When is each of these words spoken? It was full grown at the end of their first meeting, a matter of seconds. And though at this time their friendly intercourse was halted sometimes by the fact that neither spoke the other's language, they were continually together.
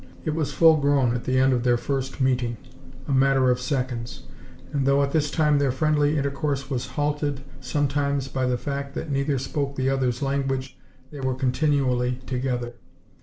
It 0.25 0.33
was 0.33 0.51
full 0.51 0.77
grown 0.77 1.13
at 1.13 1.25
the 1.25 1.37
end 1.37 1.53
of 1.53 1.61
their 1.61 1.77
first 1.77 2.19
meeting, 2.19 2.57
a 3.07 3.11
matter 3.11 3.51
of 3.51 3.59
seconds. 3.61 4.23
And 4.73 4.87
though 4.87 5.03
at 5.03 5.11
this 5.11 5.29
time 5.29 5.59
their 5.59 5.71
friendly 5.71 6.17
intercourse 6.17 6.71
was 6.71 6.87
halted 6.97 7.43
sometimes 7.59 8.27
by 8.27 8.47
the 8.47 8.57
fact 8.57 8.95
that 8.95 9.11
neither 9.11 9.37
spoke 9.37 9.75
the 9.75 9.91
other's 9.91 10.23
language, 10.23 10.75
they 11.11 11.19
were 11.19 11.35
continually 11.35 12.15
together. 12.25 12.73